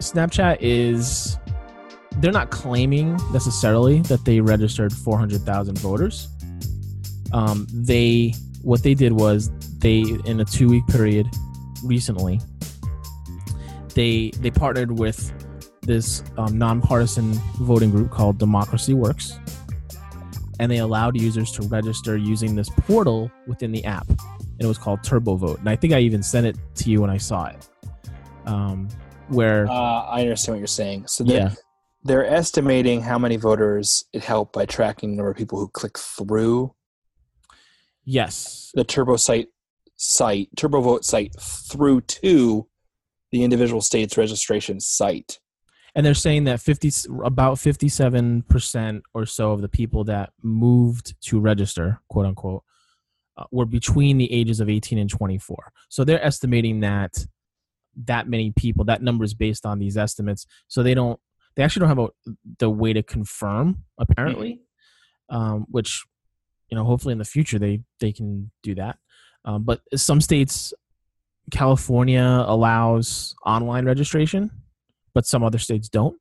Snapchat 0.00 0.58
is 0.60 1.38
they're 2.16 2.32
not 2.32 2.50
claiming 2.50 3.18
necessarily 3.32 4.00
that 4.02 4.24
they 4.24 4.40
registered 4.40 4.92
400,000 4.92 5.78
voters. 5.78 6.28
Um, 7.32 7.66
they 7.72 8.34
what 8.62 8.82
they 8.82 8.94
did 8.94 9.12
was 9.12 9.50
they 9.78 10.00
in 10.26 10.40
a 10.40 10.44
two 10.44 10.68
week 10.68 10.86
period 10.88 11.26
recently 11.84 12.40
they 13.94 14.30
they 14.40 14.50
partnered 14.50 14.98
with 14.98 15.32
this 15.82 16.22
um, 16.36 16.58
nonpartisan 16.58 17.32
voting 17.58 17.90
group 17.90 18.10
called 18.10 18.38
Democracy 18.38 18.94
Works, 18.94 19.38
and 20.58 20.70
they 20.70 20.78
allowed 20.78 21.20
users 21.20 21.50
to 21.52 21.62
register 21.68 22.16
using 22.16 22.54
this 22.54 22.68
portal 22.68 23.30
within 23.46 23.72
the 23.72 23.84
app, 23.84 24.08
and 24.08 24.60
it 24.60 24.66
was 24.66 24.78
called 24.78 25.02
Turbo 25.02 25.36
Vote. 25.36 25.58
And 25.58 25.68
I 25.68 25.76
think 25.76 25.92
I 25.92 26.00
even 26.00 26.22
sent 26.22 26.46
it 26.46 26.56
to 26.76 26.90
you 26.90 27.00
when 27.00 27.10
I 27.10 27.16
saw 27.16 27.46
it. 27.46 27.68
Um, 28.46 28.88
where 29.30 29.66
Uh, 29.70 29.72
I 29.72 30.22
understand 30.22 30.56
what 30.56 30.60
you're 30.60 30.66
saying. 30.66 31.06
So 31.06 31.24
they're, 31.24 31.36
yeah, 31.36 31.54
they're 32.04 32.26
estimating 32.26 33.02
how 33.02 33.18
many 33.18 33.36
voters 33.36 34.04
it 34.12 34.24
helped 34.24 34.52
by 34.52 34.66
tracking 34.66 35.10
the 35.10 35.16
number 35.16 35.30
of 35.30 35.36
people 35.36 35.58
who 35.58 35.68
click 35.68 35.98
through 35.98 36.74
yes, 38.04 38.70
the 38.74 38.84
Turbo 38.84 39.16
site 39.16 39.48
site, 39.96 40.48
Turbo 40.56 40.80
Vote 40.80 41.04
site 41.04 41.34
through 41.40 42.00
to 42.02 42.66
the 43.32 43.44
individual 43.44 43.80
state's 43.80 44.16
registration 44.16 44.80
site. 44.80 45.38
and 45.94 46.04
they're 46.04 46.14
saying 46.14 46.44
that 46.44 46.60
50 46.60 47.10
about 47.24 47.56
57% 47.56 49.02
or 49.14 49.26
so 49.26 49.52
of 49.52 49.60
the 49.60 49.68
people 49.68 50.04
that 50.04 50.32
moved 50.42 51.20
to 51.22 51.40
register 51.40 52.00
quote 52.08 52.26
unquote 52.26 52.62
uh, 53.36 53.44
were 53.50 53.66
between 53.66 54.18
the 54.18 54.32
ages 54.32 54.60
of 54.60 54.68
18 54.68 54.98
and 54.98 55.10
24 55.10 55.72
so 55.88 56.04
they're 56.04 56.24
estimating 56.24 56.80
that 56.80 57.26
that 58.04 58.28
many 58.28 58.52
people 58.56 58.84
that 58.84 59.02
number 59.02 59.24
is 59.24 59.34
based 59.34 59.66
on 59.66 59.78
these 59.78 59.96
estimates. 59.96 60.46
So 60.68 60.82
they 60.82 60.94
don't 60.94 61.18
they 61.56 61.62
actually 61.62 61.80
don't 61.80 61.88
have 61.88 61.98
a, 61.98 62.08
the 62.58 62.70
way 62.70 62.92
to 62.92 63.02
confirm 63.02 63.84
apparently 63.98 64.60
um, 65.28 65.66
which 65.70 66.04
you 66.68 66.76
know 66.76 66.84
hopefully 66.84 67.12
in 67.12 67.18
the 67.18 67.24
future 67.24 67.58
they 67.58 67.80
they 68.00 68.12
can 68.12 68.50
do 68.62 68.74
that. 68.76 68.98
Um, 69.44 69.64
but 69.64 69.80
some 69.94 70.20
states 70.20 70.72
california 71.50 72.44
allows 72.46 73.34
online 73.44 73.84
registration 73.84 74.50
but 75.14 75.26
some 75.26 75.42
other 75.42 75.58
states 75.58 75.88
don't. 75.88 76.16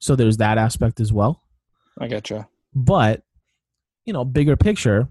So 0.00 0.16
there's 0.16 0.38
that 0.38 0.58
aspect 0.58 0.98
as 1.00 1.12
well. 1.12 1.42
I 2.00 2.08
gotcha. 2.08 2.48
but 2.74 3.22
you 4.04 4.12
know 4.12 4.24
bigger 4.24 4.56
picture 4.56 5.08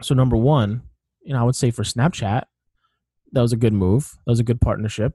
so 0.00 0.14
number 0.14 0.36
one 0.36 0.80
you 1.22 1.32
know 1.32 1.40
i 1.40 1.42
would 1.42 1.56
say 1.56 1.70
for 1.70 1.82
snapchat 1.82 2.44
that 3.32 3.42
was 3.42 3.52
a 3.52 3.56
good 3.56 3.72
move. 3.72 4.12
That 4.26 4.30
was 4.32 4.40
a 4.40 4.44
good 4.44 4.60
partnership. 4.60 5.14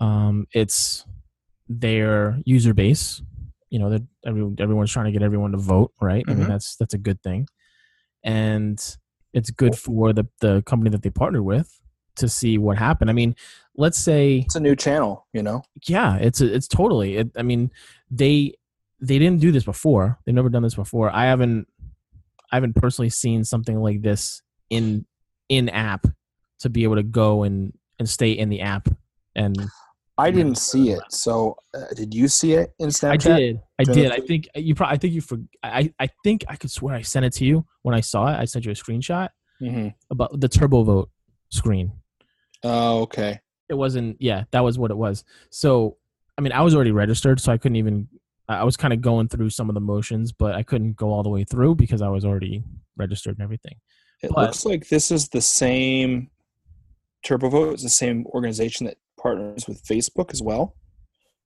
Um, 0.00 0.46
it's 0.52 1.04
their 1.68 2.38
user 2.44 2.74
base. 2.74 3.22
You 3.70 3.78
know 3.80 3.90
that 3.90 4.02
every, 4.24 4.46
everyone's 4.58 4.92
trying 4.92 5.06
to 5.06 5.12
get 5.12 5.22
everyone 5.22 5.52
to 5.52 5.58
vote 5.58 5.92
right? 6.00 6.24
I 6.28 6.34
mean 6.34 6.44
Mhm. 6.44 6.48
that's 6.48 6.76
that's 6.76 6.94
a 6.94 6.98
good 6.98 7.22
thing. 7.22 7.48
And 8.24 8.78
it's 9.32 9.50
good 9.50 9.76
for 9.76 10.12
the 10.12 10.26
the 10.40 10.62
company 10.62 10.90
that 10.90 11.02
they 11.02 11.10
partnered 11.10 11.44
with 11.44 11.70
to 12.16 12.28
see 12.28 12.58
what 12.58 12.78
happened. 12.78 13.10
I 13.10 13.12
mean 13.12 13.34
let's 13.76 13.98
say 13.98 14.38
It's 14.46 14.54
a 14.56 14.60
new 14.60 14.76
channel, 14.76 15.26
you 15.32 15.42
know. 15.42 15.62
yeah 15.86 16.16
it's 16.16 16.40
it's 16.40 16.66
totally 16.68 17.16
it, 17.16 17.30
i 17.36 17.42
mean 17.42 17.70
they 18.10 18.54
they 19.00 19.18
didn't 19.18 19.40
do 19.40 19.52
this 19.52 19.64
before. 19.64 20.18
They've 20.24 20.34
never 20.34 20.48
done 20.48 20.62
this 20.62 20.74
before. 20.76 21.10
I 21.10 21.24
haven't 21.26 21.66
i 22.52 22.56
haven't 22.56 22.76
personally 22.76 23.10
seen 23.10 23.42
something 23.44 23.78
like 23.80 24.00
this 24.02 24.40
in 24.70 25.04
in 25.48 25.68
app 25.68 26.06
to 26.60 26.68
be 26.70 26.84
able 26.84 26.96
to 26.96 27.02
go 27.02 27.42
and 27.42 27.72
and 27.98 28.08
stay 28.08 28.32
in 28.32 28.48
the 28.48 28.60
app 28.60 28.88
and 29.34 29.56
I 30.18 30.30
didn't 30.30 30.56
see 30.56 30.92
it. 30.92 31.02
So, 31.10 31.56
uh, 31.74 31.88
did 31.94 32.14
you 32.14 32.26
see 32.26 32.54
it 32.54 32.72
in 32.78 32.88
Snapchat? 32.88 33.34
i 33.34 33.38
did. 33.38 33.60
I 33.78 33.84
did. 33.84 34.10
I 34.12 34.18
think 34.20 34.48
you 34.54 34.74
probably 34.74 34.94
i 34.94 34.98
think 34.98 35.12
you 35.12 35.20
for 35.20 35.36
i 35.62 35.92
i 36.00 36.08
think 36.24 36.44
i 36.48 36.56
could 36.56 36.70
swear 36.70 36.94
i 36.94 37.02
sent 37.02 37.26
it 37.26 37.34
to 37.34 37.44
you 37.44 37.66
when 37.82 37.94
i 37.94 38.00
saw 38.00 38.28
it. 38.28 38.36
I 38.38 38.46
sent 38.46 38.64
you 38.64 38.72
a 38.72 38.74
screenshot 38.74 39.28
hmm 39.58 39.88
about 40.10 40.38
the 40.40 40.48
turbo 40.48 40.82
vote 40.82 41.10
screen. 41.50 41.92
Oh, 42.62 43.02
okay. 43.02 43.40
it 43.68 43.74
wasn't 43.74 44.16
yeah 44.20 44.44
that 44.52 44.60
was 44.64 44.78
what 44.78 44.90
it 44.90 44.96
was. 44.96 45.24
So 45.50 45.98
i 46.38 46.40
mean 46.40 46.52
i 46.52 46.62
was 46.62 46.74
already 46.74 46.92
registered 46.92 47.40
so 47.40 47.52
i 47.52 47.58
couldn't 47.58 47.76
even 47.76 48.08
i 48.48 48.56
I 48.58 48.64
was 48.64 48.76
kind 48.76 48.92
of 48.94 49.00
going 49.00 49.28
through 49.28 49.50
some 49.50 49.68
of 49.68 49.74
the 49.74 49.80
motions 49.80 50.32
but 50.32 50.54
i 50.54 50.62
couldn't 50.62 50.94
go 50.96 51.08
all 51.10 51.22
the 51.22 51.30
way 51.30 51.44
through 51.44 51.74
because 51.74 52.00
i 52.00 52.08
was 52.08 52.24
already 52.24 52.62
registered 52.96 53.36
and 53.36 53.42
everything. 53.44 53.76
It 54.22 54.30
But- 54.34 54.42
looks 54.46 54.64
like 54.64 54.88
this 54.88 55.10
is 55.10 55.28
the 55.28 55.40
same 55.42 56.30
TurboVote. 57.24 57.74
is 57.74 57.82
the 57.82 57.88
same 57.88 58.26
organization 58.26 58.86
that 58.86 58.96
partners 59.20 59.66
with 59.66 59.82
Facebook 59.84 60.32
as 60.32 60.42
well. 60.42 60.74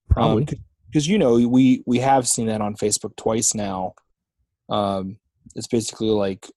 probably 0.09 0.47
because 0.87 1.07
you 1.07 1.19
know 1.19 1.35
we 1.49 1.83
we 1.87 1.99
have 1.99 2.27
seen 2.27 2.47
that 2.47 2.61
on 2.61 2.75
Facebook 2.75 3.17
twice 3.17 3.55
now. 3.55 3.95
Um, 4.69 5.19
it's 5.55 5.69
basically 5.69 6.09
like 6.09 6.51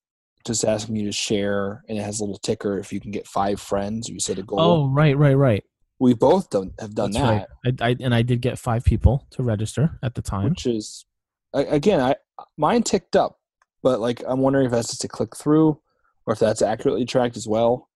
just 0.45 0.65
asking 0.65 0.95
you 0.95 1.05
to 1.05 1.11
share, 1.11 1.83
and 1.87 1.97
it 1.97 2.01
has 2.01 2.19
a 2.19 2.23
little 2.23 2.39
ticker 2.39 2.77
if 2.77 2.91
you 2.91 2.99
can 2.99 3.11
get 3.11 3.27
five 3.27 3.59
friends. 3.59 4.09
You 4.09 4.19
set 4.19 4.39
a 4.39 4.43
goal. 4.43 4.59
oh 4.59 4.87
right 4.89 5.17
right 5.17 5.35
right 5.35 5.63
we 5.99 6.13
both 6.13 6.49
done, 6.49 6.71
have 6.79 6.95
done 6.95 7.11
That's 7.11 7.23
that, 7.23 7.49
right. 7.63 7.81
I, 7.81 7.89
I 7.89 7.95
and 8.01 8.13
i 8.13 8.23
did 8.23 8.41
get 8.41 8.59
five 8.59 8.83
people 8.83 9.25
to 9.31 9.43
register 9.43 9.99
at 10.03 10.15
the 10.15 10.21
time 10.21 10.49
which 10.49 10.65
is 10.65 11.05
again, 11.53 11.99
I 11.99 12.15
mine 12.57 12.83
ticked 12.83 13.15
up, 13.15 13.37
but 13.81 13.99
like 13.99 14.23
I'm 14.27 14.39
wondering 14.39 14.65
if 14.65 14.71
that's 14.71 14.89
just 14.89 15.03
a 15.03 15.07
click 15.07 15.35
through, 15.35 15.79
or 16.25 16.33
if 16.33 16.39
that's 16.39 16.61
accurately 16.61 17.05
tracked 17.05 17.37
as 17.37 17.47
well. 17.47 17.89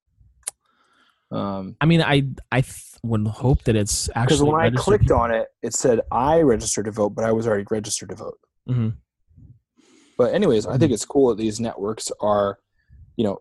Um, 1.30 1.76
i 1.82 1.86
mean 1.86 2.02
i 2.02 2.24
i 2.54 2.62
th- 2.62 2.84
would 3.04 3.28
hope 3.28 3.64
that 3.64 3.76
it's 3.76 4.08
actually 4.16 4.24
because 4.26 4.44
when 4.44 4.56
I 4.56 4.70
clicked 4.72 5.12
on 5.12 5.32
it, 5.34 5.48
it 5.62 5.74
said 5.74 6.02
I 6.12 6.40
registered 6.42 6.86
to 6.86 6.92
vote, 6.92 7.10
but 7.16 7.26
I 7.26 7.32
was 7.34 7.46
already 7.48 7.66
registered 7.70 8.10
to 8.10 8.16
vote. 8.16 8.40
Mhm. 8.70 8.96
But 10.18 10.34
anyways, 10.34 10.66
I 10.66 10.72
Mm-hmm. 10.72 10.80
think 10.80 10.92
it's 10.94 11.06
cool 11.06 11.30
that 11.30 11.38
these 11.38 11.60
networks 11.60 12.12
are, 12.22 12.58
you 13.18 13.24
know, 13.24 13.38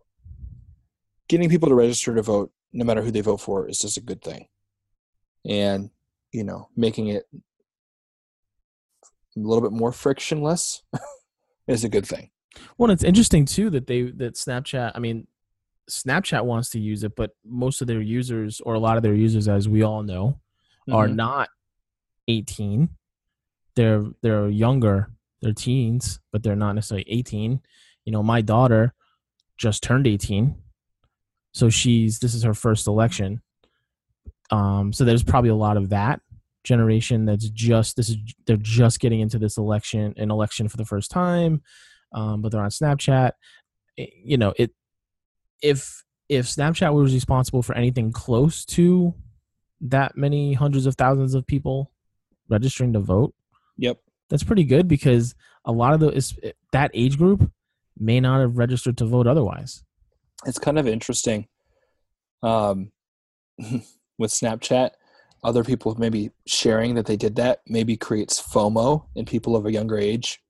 getting 1.28 1.48
people 1.48 1.68
to 1.68 1.74
register 1.74 2.14
to 2.14 2.22
vote, 2.22 2.52
no 2.72 2.84
matter 2.84 3.02
who 3.02 3.10
they 3.10 3.22
vote 3.22 3.40
for, 3.40 3.68
is 3.68 3.78
just 3.78 3.96
a 3.96 4.02
good 4.02 4.20
thing. 4.22 4.46
And 5.48 5.90
you 6.32 6.44
know, 6.44 6.68
making 6.76 7.06
it 7.08 7.24
a 9.36 9.40
little 9.40 9.62
bit 9.62 9.72
more 9.72 9.92
frictionless 9.92 10.82
is 11.68 11.84
a 11.84 11.88
good 11.88 12.06
thing. 12.06 12.30
well 12.78 12.90
it's 12.90 13.04
interesting 13.04 13.44
too 13.46 13.70
that 13.70 13.86
they 13.86 14.02
that 14.02 14.34
snapchat 14.34 14.92
i 14.94 14.98
mean 14.98 15.26
snapchat 15.90 16.44
wants 16.44 16.70
to 16.70 16.80
use 16.80 17.04
it 17.04 17.14
but 17.16 17.30
most 17.44 17.80
of 17.80 17.86
their 17.86 18.00
users 18.00 18.60
or 18.62 18.74
a 18.74 18.78
lot 18.78 18.96
of 18.96 19.02
their 19.02 19.14
users 19.14 19.46
as 19.48 19.68
we 19.68 19.82
all 19.82 20.02
know 20.02 20.38
are 20.92 21.06
Mhm. 21.08 21.14
not 21.14 21.48
18 22.28 22.88
they're 23.76 24.04
they're 24.22 24.48
younger 24.48 25.10
they're 25.42 25.52
teens 25.52 26.18
but 26.32 26.42
they're 26.42 26.56
not 26.56 26.72
necessarily 26.74 27.04
18 27.08 27.60
you 28.04 28.12
know 28.12 28.22
my 28.22 28.40
daughter 28.40 28.94
just 29.58 29.82
turned 29.82 30.06
18 30.06 30.56
so 31.52 31.68
she's 31.70 32.18
this 32.18 32.34
is 32.34 32.42
her 32.42 32.52
first 32.54 32.86
election. 32.86 33.40
Um 34.50 34.92
so 34.92 35.04
there's 35.04 35.22
probably 35.22 35.50
a 35.50 35.54
lot 35.54 35.76
of 35.76 35.88
that 35.90 36.20
generation 36.64 37.24
that's 37.24 37.48
just 37.50 37.96
this 37.96 38.08
is 38.10 38.16
they're 38.46 38.56
just 38.56 38.98
getting 39.00 39.20
into 39.20 39.38
this 39.38 39.56
election 39.56 40.12
an 40.16 40.30
election 40.30 40.68
for 40.68 40.76
the 40.76 40.84
first 40.84 41.10
time 41.10 41.62
um 42.12 42.42
but 42.42 42.50
they're 42.52 42.60
on 42.60 42.70
snapchat. 42.70 43.32
Eh, 43.98 44.06
you 44.24 44.36
know 44.36 44.52
it 44.56 44.72
if 45.62 46.04
if 46.28 46.46
snapchat 46.46 46.92
was 46.92 47.14
responsible 47.14 47.62
for 47.62 47.74
anything 47.74 48.12
close 48.12 48.64
to 48.64 49.14
that 49.80 50.16
many 50.16 50.54
hundreds 50.54 50.86
of 50.86 50.94
thousands 50.94 51.34
of 51.34 51.46
people 51.46 51.90
registering 52.48 52.92
to 52.92 53.00
vote 53.00 53.34
Yep. 53.78 53.98
that's 54.30 54.44
pretty 54.44 54.64
good 54.64 54.88
because 54.88 55.34
a 55.64 55.72
lot 55.72 55.92
of 55.92 56.00
the 56.00 56.08
is 56.08 56.38
that 56.72 56.90
age 56.94 57.18
group 57.18 57.50
may 57.98 58.20
not 58.20 58.40
have 58.40 58.56
registered 58.58 58.96
to 58.98 59.04
vote 59.06 59.26
otherwise 59.26 59.82
It's 60.46 60.58
kind 60.58 60.78
of 60.78 60.86
interesting. 60.86 61.48
Um, 62.42 62.92
with 64.18 64.30
Snapchat, 64.30 64.90
other 65.42 65.64
people 65.64 65.94
maybe 65.98 66.30
sharing 66.46 66.94
that 66.94 67.06
they 67.06 67.16
did 67.16 67.36
that 67.36 67.60
maybe 67.66 67.96
creates 67.96 68.40
FOMO 68.40 69.06
in 69.14 69.24
people 69.24 69.56
of 69.56 69.64
a 69.66 69.72
younger 69.72 69.98
age, 69.98 70.40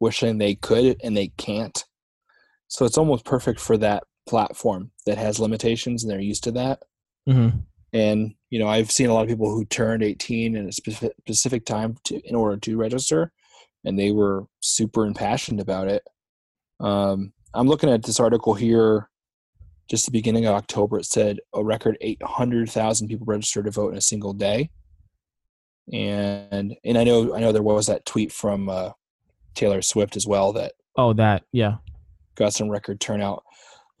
wishing 0.00 0.38
they 0.38 0.54
could 0.56 0.96
and 1.04 1.16
they 1.16 1.28
can't. 1.36 1.84
So 2.68 2.84
it's 2.84 2.98
almost 2.98 3.24
perfect 3.24 3.60
for 3.60 3.76
that 3.78 4.02
platform 4.26 4.90
that 5.06 5.18
has 5.18 5.40
limitations 5.40 6.02
and 6.02 6.10
they're 6.10 6.20
used 6.20 6.44
to 6.44 6.52
that. 6.52 6.82
mm-hmm. 7.28 7.58
And 7.94 8.34
you 8.48 8.58
know, 8.58 8.68
I've 8.68 8.90
seen 8.90 9.10
a 9.10 9.14
lot 9.14 9.22
of 9.22 9.28
people 9.28 9.50
who 9.50 9.64
turned 9.66 10.02
18 10.02 10.56
in 10.56 10.68
a 10.68 10.72
specific, 10.72 11.12
specific 11.20 11.64
time 11.66 11.96
to 12.04 12.20
in 12.20 12.34
order 12.34 12.56
to 12.56 12.76
register, 12.78 13.32
and 13.84 13.98
they 13.98 14.12
were 14.12 14.46
super 14.60 15.06
impassioned 15.06 15.60
about 15.60 15.88
it. 15.88 16.02
Um, 16.80 17.32
I'm 17.54 17.66
looking 17.66 17.90
at 17.90 18.02
this 18.02 18.20
article 18.20 18.54
here. 18.54 19.08
Just 19.90 20.06
the 20.06 20.12
beginning 20.12 20.46
of 20.46 20.54
October, 20.54 20.98
it 20.98 21.04
said 21.04 21.40
a 21.52 21.62
record 21.62 21.98
800,000 22.00 23.08
people 23.08 23.26
registered 23.26 23.66
to 23.66 23.70
vote 23.70 23.92
in 23.92 23.98
a 23.98 24.02
single 24.02 24.32
day. 24.32 24.70
And 25.92 26.74
and 26.84 26.96
I 26.96 27.04
know 27.04 27.34
I 27.34 27.40
know 27.40 27.52
there 27.52 27.62
was 27.62 27.88
that 27.88 28.06
tweet 28.06 28.32
from 28.32 28.68
uh, 28.68 28.90
Taylor 29.54 29.82
Swift 29.82 30.16
as 30.16 30.26
well 30.26 30.52
that 30.54 30.72
oh 30.96 31.12
that 31.14 31.42
yeah 31.52 31.76
got 32.36 32.54
some 32.54 32.68
record 32.68 33.00
turnout. 33.00 33.44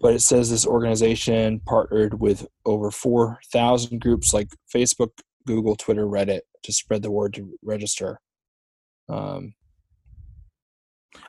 But 0.02 0.14
it 0.14 0.20
says 0.20 0.50
this 0.50 0.66
organization 0.66 1.60
partnered 1.60 2.20
with 2.20 2.46
over 2.66 2.90
4,000 2.90 4.00
groups 4.00 4.34
like 4.34 4.48
Facebook 4.74 5.10
Google, 5.46 5.76
Twitter, 5.76 6.06
Reddit 6.06 6.40
to 6.64 6.72
spread 6.72 7.02
the 7.02 7.10
word 7.10 7.34
to 7.34 7.54
register. 7.62 8.20
Um, 9.08 9.54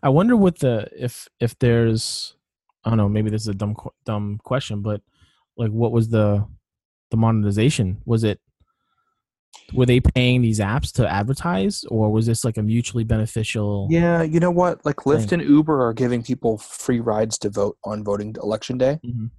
I 0.01 0.09
wonder 0.09 0.35
what 0.35 0.59
the 0.59 0.87
if 0.97 1.27
if 1.39 1.57
there's 1.59 2.35
I 2.83 2.89
don't 2.89 2.97
know 2.97 3.09
maybe 3.09 3.29
this 3.29 3.41
is 3.43 3.47
a 3.47 3.53
dumb 3.53 3.75
dumb 4.05 4.39
question 4.43 4.81
but 4.81 5.01
like 5.57 5.71
what 5.71 5.91
was 5.91 6.09
the 6.09 6.45
the 7.11 7.17
monetization 7.17 8.01
was 8.05 8.23
it 8.23 8.39
were 9.73 9.85
they 9.85 9.99
paying 9.99 10.41
these 10.41 10.59
apps 10.59 10.91
to 10.93 11.07
advertise 11.07 11.83
or 11.89 12.11
was 12.11 12.25
this 12.25 12.43
like 12.43 12.57
a 12.57 12.63
mutually 12.63 13.03
beneficial 13.03 13.87
yeah, 13.89 14.21
you 14.21 14.39
know 14.39 14.51
what? 14.51 14.85
Like 14.85 14.97
Lyft 14.97 15.29
Thing. 15.29 15.41
and 15.41 15.49
Uber 15.49 15.85
are 15.87 15.93
giving 15.93 16.23
people 16.23 16.57
free 16.57 16.99
rides 16.99 17.37
to 17.39 17.49
vote 17.49 17.77
on 17.83 18.03
voting 18.03 18.35
election 18.41 18.77
day. 18.77 18.99
Mhm. 19.05 19.29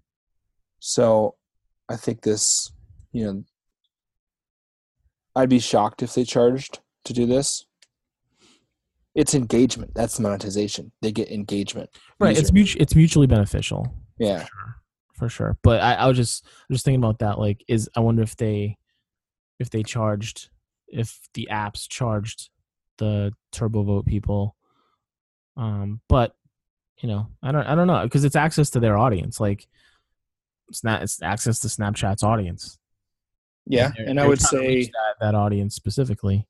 So 0.80 1.34
I 1.88 1.96
think 1.96 2.22
this, 2.22 2.72
you 3.12 3.24
know, 3.24 3.44
I'd 5.36 5.48
be 5.48 5.58
shocked 5.58 6.02
if 6.02 6.14
they 6.14 6.24
charged 6.24 6.80
to 7.04 7.12
do 7.12 7.26
this. 7.26 7.66
It's 9.14 9.34
engagement. 9.34 9.92
That's 9.94 10.18
monetization. 10.18 10.92
They 11.02 11.12
get 11.12 11.30
engagement. 11.30 11.90
right 12.18 12.30
User. 12.30 12.40
it's 12.42 12.52
mutual 12.52 12.82
it's 12.82 12.94
mutually 12.94 13.26
beneficial 13.26 13.94
Yeah. 14.18 14.40
for 14.40 14.46
sure, 14.46 14.76
for 15.14 15.28
sure. 15.28 15.58
But 15.62 15.80
I, 15.80 15.94
I 15.94 16.06
was 16.08 16.16
just 16.16 16.44
I 16.44 16.48
was 16.68 16.76
just 16.78 16.84
thinking 16.84 17.00
about 17.02 17.18
that. 17.20 17.38
Like, 17.38 17.64
is 17.68 17.88
I 17.96 18.00
wonder 18.00 18.22
if 18.22 18.36
they 18.36 18.76
if 19.58 19.70
they 19.70 19.82
charged 19.82 20.48
if 20.88 21.28
the 21.34 21.48
apps 21.50 21.88
charged 21.88 22.50
the 22.98 23.32
turbo 23.52 23.82
vote 23.82 24.06
people. 24.06 24.56
Um, 25.56 26.00
but 26.08 26.34
you 27.00 27.08
know, 27.08 27.28
I 27.42 27.52
don't 27.52 27.66
I 27.66 27.74
don't 27.74 27.86
know 27.86 28.02
because 28.04 28.24
it's 28.24 28.36
access 28.36 28.70
to 28.70 28.80
their 28.80 28.96
audience. 28.96 29.40
Like, 29.40 29.66
it's 30.68 30.84
not 30.84 31.02
it's 31.02 31.22
access 31.22 31.58
to 31.60 31.68
Snapchat's 31.68 32.22
audience. 32.22 32.78
Yeah. 33.66 33.92
They're- 33.96 34.06
And 34.08 34.20
I 34.20 34.26
would 34.26 34.40
trying 34.40 34.62
to 34.62 34.68
reach 34.68 34.86
say, 34.86 34.90
that, 34.92 35.24
that 35.26 35.34
audience 35.34 35.74
specifically. 35.74 36.46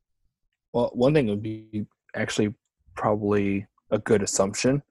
well, 0.73 0.91
one 0.95 1.15
thing 1.15 1.29
would 1.29 1.43
be 1.43 1.87
actually 2.15 2.55
probably 2.97 3.67
a 3.91 3.99
good 3.99 4.23
assumption 4.23 4.83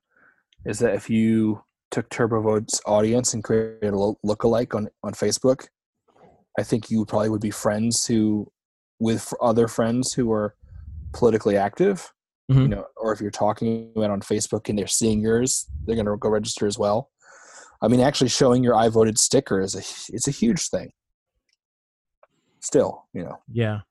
is 0.65 0.79
that 0.79 0.95
if 0.95 1.09
you 1.09 1.61
took 1.91 2.09
TurboVote's 2.09 2.81
audience 2.85 3.33
and 3.33 3.43
created 3.43 3.93
a 3.93 4.13
look-alike 4.23 4.73
on, 4.73 4.89
on 5.03 5.13
Facebook, 5.13 5.67
I 6.59 6.63
think 6.63 6.89
you 6.91 7.05
probably 7.05 7.29
would 7.29 7.41
be 7.41 7.51
friends 7.51 8.05
who, 8.05 8.51
with 8.99 9.33
other 9.41 9.67
friends 9.67 10.13
who 10.13 10.31
are 10.31 10.55
politically 11.13 11.57
active, 11.57 12.13
you 12.49 12.55
Mhm. 12.55 12.69
know, 12.69 12.85
or 12.97 13.11
if 13.13 13.21
you're 13.21 13.31
talking 13.31 13.91
about 13.95 14.11
on 14.11 14.21
Facebook 14.21 14.69
and 14.69 14.77
they're 14.77 14.87
seeing 14.87 15.19
yours, 15.21 15.67
they're 15.85 15.95
going 15.95 16.05
to 16.05 16.17
go 16.17 16.29
register 16.29 16.67
as 16.67 16.77
well. 16.77 17.09
I 17.81 17.87
mean, 17.87 17.99
actually 17.99 18.29
showing 18.29 18.63
your 18.63 18.75
I 18.75 18.87
voted 18.89 19.17
sticker 19.19 19.59
is 19.59 19.75
a 19.75 19.79
it's 20.15 20.27
a 20.27 20.31
huge 20.31 20.69
thing. 20.69 20.91
Still, 22.59 23.05
you 23.13 23.23
know, 23.23 23.39
Yeah. 23.51 23.81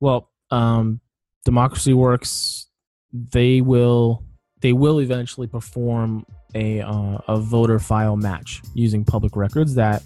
Well, 0.00 0.30
um, 0.50 1.00
Democracy 1.44 1.94
Works, 1.94 2.66
they 3.12 3.60
will 3.60 4.24
they 4.60 4.72
will 4.72 5.00
eventually 5.00 5.46
perform 5.46 6.24
a 6.54 6.80
uh, 6.80 7.18
a 7.28 7.38
voter 7.38 7.78
file 7.78 8.16
match 8.16 8.62
using 8.74 9.04
public 9.04 9.36
records 9.36 9.74
that 9.76 10.02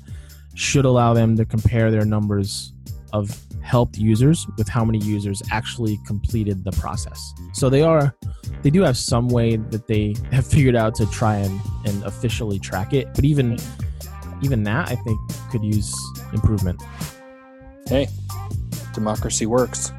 should 0.59 0.85
allow 0.85 1.15
them 1.15 1.37
to 1.37 1.45
compare 1.45 1.89
their 1.89 2.05
numbers 2.05 2.73
of 3.13 3.41
helped 3.63 3.97
users 3.97 4.45
with 4.57 4.69
how 4.69 4.85
many 4.85 4.99
users 4.99 5.41
actually 5.53 5.99
completed 6.05 6.65
the 6.65 6.73
process. 6.73 7.33
So 7.53 7.71
they 7.71 7.83
are 7.83 8.13
they 8.63 8.71
do 8.71 8.83
have 8.83 8.97
some 8.97 9.29
way 9.29 9.57
that 9.57 9.87
they 9.87 10.17
have 10.33 10.47
figured 10.47 10.75
out 10.75 10.97
to 10.97 11.07
try 11.11 11.37
and, 11.37 11.61
and 11.85 12.03
officially 12.03 12.59
track 12.59 12.93
it, 12.93 13.09
but 13.15 13.25
even 13.25 13.57
even 14.43 14.65
that 14.65 14.89
I 14.89 14.97
think 14.97 15.21
could 15.51 15.63
use 15.65 15.95
improvement. 16.33 16.83
hey, 17.87 18.09
democracy 18.95 19.47
works. 19.47 19.93